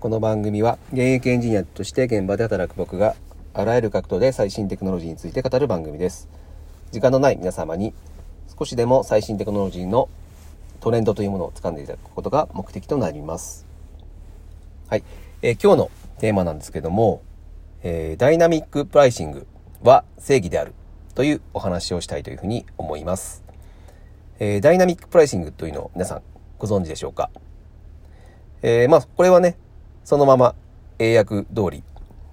[0.00, 3.16] この番組は現役エンジニアとして現場で働く僕が
[3.52, 6.28] あらゆる角度で最新テクノロジーについて語る番組です。
[6.92, 7.92] 時間のない皆様に
[8.56, 10.08] 少しでも最新テクノロジーの
[10.78, 13.66] トレンドというものを掴んでいただくことが目的となります。
[14.86, 15.02] はい。
[15.42, 15.90] えー今日の
[16.20, 17.20] テーマなんですけども、
[17.82, 19.48] えーダイナミックプライシング
[19.82, 20.74] は正義である
[21.16, 23.42] というお話をしたいというふうに思います。
[24.38, 26.22] えーダイナミックプライシングというのを皆さん
[26.56, 27.30] ご存知でしょうか？
[28.62, 29.56] えーまあ、これはね、
[30.08, 30.54] そのまま
[30.98, 31.84] 英訳通り、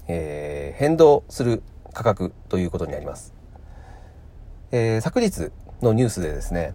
[0.08, 3.34] えー変動する価格ということになります。
[4.72, 6.74] えー昨日のニュースでですね、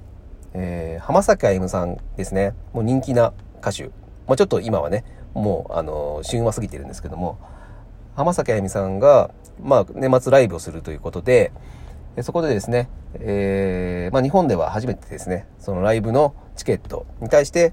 [0.52, 7.38] えー浜崎あゆむさんですね、もう人気な歌手、まあ、ちょっと今はね、もう、あの旬は過ぎてるんですけども、
[8.14, 11.50] 浜崎あゆみさんが、まあ、年末ライブをするということで、
[12.16, 17.72] えそこでですね、えーまあ、日本では初めてですね、そのライブのチケットに対して、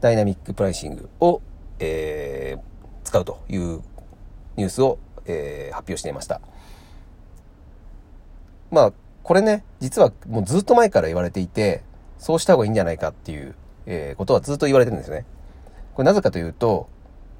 [0.00, 1.42] ダイナミックプライシングを、
[1.80, 2.60] えー
[3.02, 3.80] 使うという
[4.56, 6.40] ニュースを、えー発表していました。
[8.70, 11.82] まあ、これね、実はもうずっと前から言われていて、
[12.18, 13.54] そうした方がいいんじゃないかっていう、
[13.86, 15.24] えーことはずっと言われてるんですね。
[15.94, 16.88] これなぜかというと、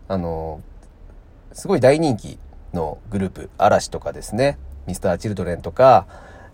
[0.08, 0.60] あの
[1.52, 2.38] すごい大人気
[2.72, 6.06] のグループ、嵐とかですね、ミスターチルドレンとか、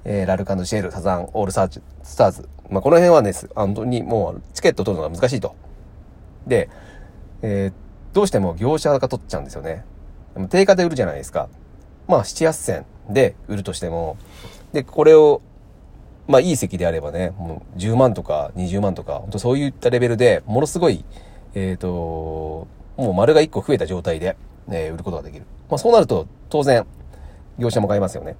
[0.05, 2.48] えーラルカンドシェル、サザン、オールサーチ、スターズ。
[2.69, 5.55] まあ、この辺はね、本当にもうチケット取るのが難しいと。
[6.47, 6.69] で、
[7.42, 7.85] えー
[8.17, 9.84] どうしても業者が取っちゃうんですよね。
[10.33, 11.50] でも定価で売るじゃないですか。
[12.09, 14.17] まあ、7、8千で売るとしても、
[14.72, 15.42] で、これを、
[16.27, 21.05] まあ、いい席であればね、もう10万とか20万とか、本当そういったレベルで、ものすごい、
[21.55, 21.89] えっ、と、
[22.97, 24.39] もう丸が1個増えた状態で、
[24.70, 25.44] え売ることができる。
[25.69, 26.87] まあ、そうなると、当然、
[27.59, 28.37] 業者も買いますよね。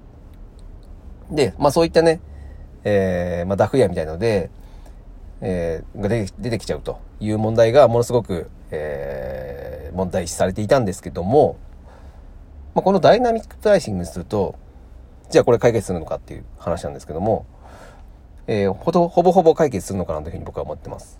[1.29, 2.19] で、まあ、そういったね、
[2.83, 4.49] えーまあ、ダフ屋みたいので、
[5.41, 9.46] えーが出てきちゃうという問題がものすごく、えー
[9.97, 11.57] 問題視されていたんですけども、
[12.75, 14.55] まあ、このダイナミックプライシングにすると、
[15.31, 17.45] じゃあこれ解決するのかっていう話なんですけども、
[18.45, 21.19] えーほとほぼほぼ解決するのかなというふうに僕は思ってます。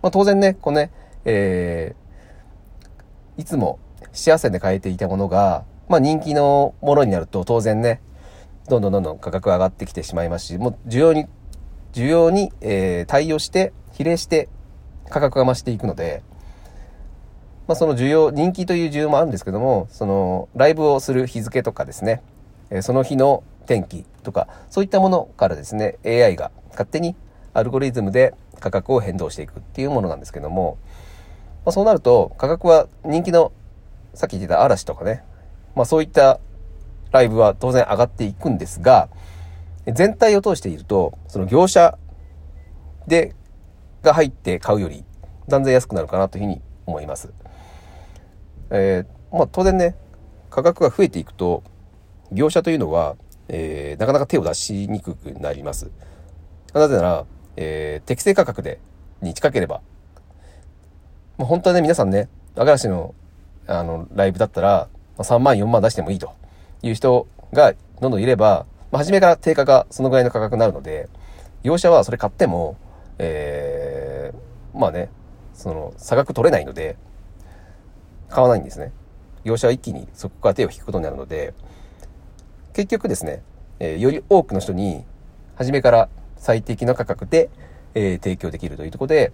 [0.00, 0.90] まあ、当然ね、このね、
[1.24, 2.06] えー
[3.40, 3.78] いつも
[4.12, 8.00] 幸せで買えていたものが、まあ、人気のものになると当然ね、
[8.68, 11.26] どんどんどんどん価格が上がってきてしまいますし、もう需要に、
[11.92, 14.48] 需要に、えー対応して、比例して
[15.10, 16.22] 価格が増していくので、
[17.68, 22.22] まあ、その需要、人気という需要もあるんですけども、そのライブをする日付とかですね、
[22.70, 27.16] えその日の天気とか、そういったものからですね、AI が勝手に
[27.54, 30.78] アルゴリズムで価格を変動していくっていうものなんですけども、
[31.64, 33.52] まあ、そうなると価格は人気の、
[34.14, 35.24] さっき言ってた嵐とかね、
[35.74, 36.38] まあそういった
[37.10, 39.08] ライブは当然上がっていくんですが、
[39.92, 41.98] 全体を通していると、その業者
[43.06, 43.34] で、
[44.02, 45.04] が入って買うより
[45.48, 47.32] 断然安くなるかなというふうに思います。
[48.70, 49.96] えーまあ当然ね、
[50.50, 51.62] 価格が増えていくと、
[52.32, 53.16] 業者というのは、
[53.48, 55.90] えーなかなか手を出しにくくなります。
[56.72, 57.24] なぜなら、
[57.56, 58.78] えー適正価格で、
[59.22, 59.80] に近ければ、
[61.38, 63.14] もう本当はね、皆さんね、アガラシの、
[63.66, 64.88] あの、ライブだったら、
[65.18, 66.32] まあ3万、4万出してもいいと
[66.82, 71.08] いう人がどんどんいれば、まあ、初めから定価がそのぐらいの価格になるので、
[71.62, 72.76] 業者はそれ買っても、
[73.18, 75.08] えーまあね、
[75.54, 76.96] その、差額取れないので、
[78.28, 78.92] 買わないんですね。
[79.44, 81.54] 業者は一気にそこから手を引くことになるので、
[82.72, 83.42] 結局ですね、
[83.78, 85.04] えーより多くの人に、
[85.54, 87.48] 初めから最適な価格で、
[87.94, 89.32] えー提供できるというところで、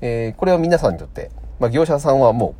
[0.00, 2.54] えーこれは皆さんにとって、まあ、業者さんはも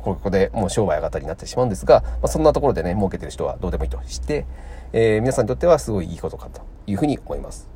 [0.00, 4.46] う、ここでもう商売上がったりになってしまうんですが、まあ、そんなところでね、儲けてる人はどうでもいいとして、
[4.92, 7.68] え皆さんにとってはすごいいいことかというふうに思います。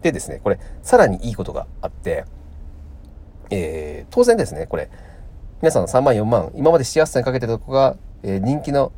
[0.00, 2.24] でですね、これ、さらにいいことがあって、
[3.50, 4.90] え当然ですね、これ、
[5.62, 8.90] 皆さん3万4万、今まで幸せにかけてたとこが、えー人気の、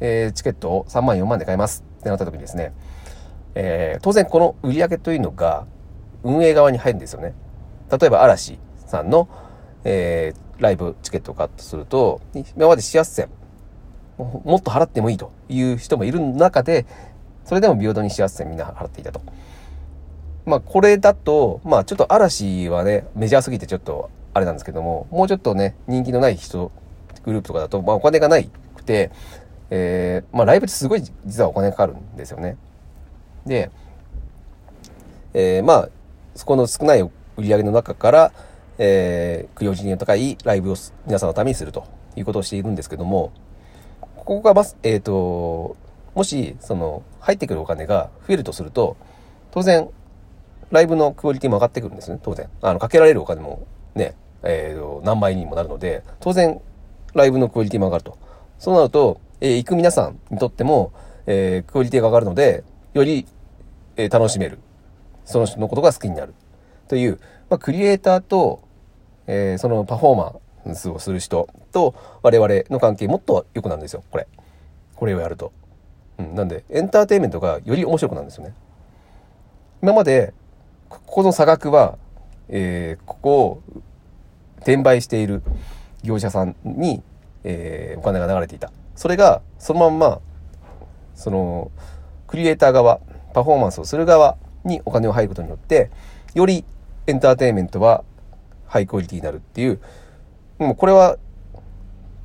[0.00, 2.72] えーチケットを3万4万で買いますってなった時にですね、
[3.54, 5.66] えー当然この売り上げというのが
[6.22, 7.34] 運営側に入るんですよね。
[7.90, 9.28] 例えば嵐さんの、
[9.84, 12.22] えーライブチケットを買ったとすると、
[12.56, 13.28] 今まで幸せ
[14.16, 16.86] ももっと払ってもいいという人もいる中で、
[17.44, 19.20] それでも平等に幸せみんな払っていたと。
[20.46, 24.08] まあこれだと、まあちょっと嵐はね、メジャーすぎてちょっと
[24.38, 26.70] あれなんですけども、もうちょっとね、人気のない人、
[27.24, 29.10] グループとかだと、まあお金がないくて、
[29.70, 32.56] えーまあライブってすごい実はお金かかるんですよね。
[33.44, 33.70] で、
[35.34, 35.88] えーまあ、
[36.34, 38.32] そこの少ない売り上げの中から、
[38.78, 40.76] えー、供養人の高いライブを
[41.06, 41.84] 皆さんのためにすると
[42.16, 43.32] いうことをしているんですけども、
[44.00, 45.76] ここがまず、えっ、と、
[46.14, 48.96] もし、その、入ってくるお金が増えるとすると、
[49.50, 49.88] 当然、
[50.70, 52.48] ライブのクオリティも上がってくるんですね、当然。
[52.60, 56.60] あの、かけられるお金もね、えーと、何倍にもなるので、当然、
[57.14, 58.18] ライブのクオリティも上がると。
[58.58, 60.92] そうなると、えー、行く皆さんにとっても、
[61.26, 62.64] えー、クオリティが上がるので、
[62.94, 63.26] より、
[63.96, 64.58] えー、楽しめる。
[65.24, 66.34] その人のことが好きになる。
[66.88, 67.20] という、
[67.50, 68.62] まあ、クリエイターと、
[69.26, 70.16] えー、そのパフォー
[70.64, 74.26] マンスをする人と我々の関係もっと良くなるんですよ、これ。
[74.96, 75.52] これをやると。
[76.18, 78.54] うん、なんで、エンターテインメントがより面白くなるんですよね。
[79.82, 80.32] 今まで、
[80.88, 81.98] ここの差額は、
[82.48, 83.62] えー、ここを
[84.58, 85.42] 転売している
[86.02, 87.02] 業者さんに、
[87.44, 88.70] えー、お金が流れていた。
[88.94, 90.20] それが、そのまんま、
[91.14, 91.70] その、
[92.26, 93.00] クリエイター側、
[93.34, 95.90] パフォーマンスをする側にお金を入ることによって、
[96.34, 96.64] より
[97.06, 98.04] エンターテインメントは
[98.66, 99.80] ハイクオリティになるっていう、
[100.58, 101.16] もうこれは、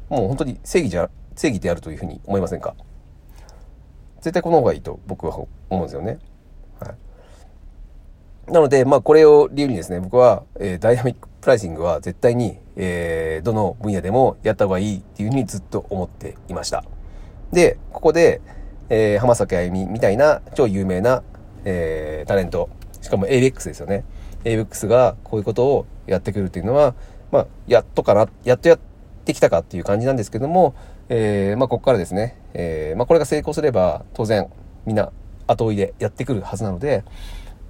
[0.09, 2.75] もう本当に正義じゃ、正義であるというふうに思いませんか？
[4.21, 6.19] 絶対この方がいいと僕は思うんですよね。
[8.47, 16.83] なので、まあこれを理由にですね、僕は、えー、ダイナミックプライシングは絶対に、えー、どの分野でもやった方がいいっていうふうにずっと思っていました。
[17.51, 18.41] で、ここで、
[18.89, 21.23] えー、浜崎あゆみみたいな超有名な、
[21.63, 22.69] えー、タレント、
[23.01, 24.03] しかも ABEX ですよね。
[24.43, 26.95] ABEX がこういうことをやってくるっていうのは、
[27.31, 28.79] まあ、やっとかな、やっとやっ
[29.25, 30.75] てきたかっていう感じなんですけども、
[31.09, 34.49] えー、まあ、ここからですね、えー、まあ、これが成功すれば、当然、
[34.85, 35.11] みんな
[35.47, 37.03] 後追いでやってくるはずなので、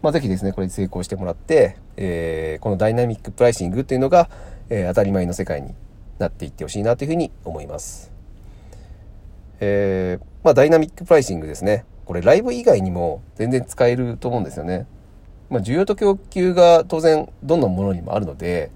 [0.04, 4.30] まあ、ぜひですね、これで成功してもらって、えー、このダイナミックプライシングっていうのが、
[4.70, 5.74] えー、当たり前の世界に
[6.20, 8.12] なっていってほしいなというふうに思います。
[9.62, 11.86] えー、まあ、ダイナミックプライシングですね。
[12.04, 14.88] これライブ以外にも全然使えると思うんですよね。
[15.50, 18.72] まあ、需要と供給が当然どんなものにもあるので、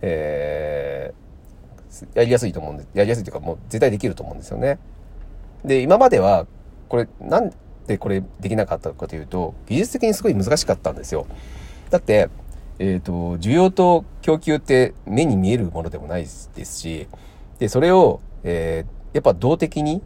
[0.00, 4.78] えー、やりやすいと思うんで、やりやすいというかもう絶対できると思うんですよね。
[5.62, 6.46] で、今までは、
[6.88, 7.52] これ、なん
[7.86, 11.26] でこれできなかったかというと、技術的にすごい難しかったんですよ。
[11.90, 12.28] だって、
[12.78, 17.08] えっ、ー、と、需要と供給って目に見えるものでもないですし、
[17.58, 20.02] で、それを、えー、やっぱ動的に、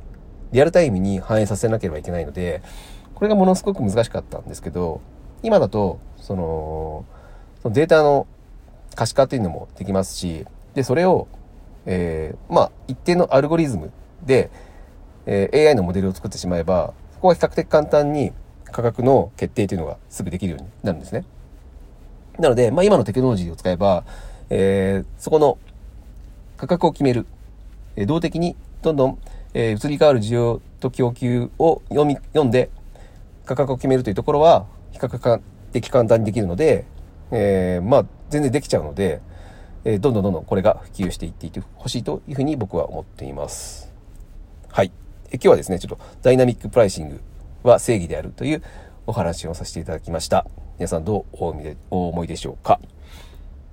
[0.51, 2.63] リアルタイムに反映させなければいけないので、
[3.15, 5.01] これがものすごく難しかったんですけど、
[5.43, 7.05] 今だと、その、
[7.63, 8.27] そのデータの
[8.95, 11.29] 可視化っていうのもできますし、で、それを、
[11.87, 13.93] えー、まあ、一定のアルゴリズム
[14.25, 14.51] で、
[15.27, 16.93] えー、AI のモデルを作ってしまえば、
[17.25, 18.33] こは比較的簡単に
[18.67, 21.25] 価格の決定というのがすぐできるようになるんですね。
[22.39, 24.05] なので、まあ、今のテクノロジーを使えば、
[24.51, 25.57] えー、そこの
[26.59, 27.27] 価格を決める、
[27.97, 29.19] えー、動的にどんどん、
[29.55, 32.69] えー、移り変わる需要と供給を読み、読んで
[33.47, 35.41] 価格を決めるというところは、比較
[35.73, 36.85] 的簡単にできるので、
[37.31, 39.23] えー、まあ、全然できちゃうので、
[39.85, 43.94] えー、どんどんどんどんこれが普及していっていってほしいというふうに僕は思っています。
[45.35, 47.21] 今日はですね、ちょっとダイナミックプライシング
[47.63, 48.63] は正義であるという
[49.07, 50.47] お話をさせていただきました。
[50.79, 51.37] 皆さんどう
[51.91, 52.81] お思いでしょうか？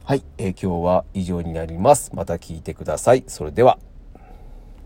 [0.04, 2.12] はい、えー、今日は以上になります。
[2.16, 3.24] また聞いてください。
[3.28, 3.78] それでは。